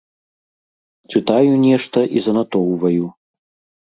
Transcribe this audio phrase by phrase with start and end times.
[1.13, 3.05] Чытаю нешта і занатоўваю.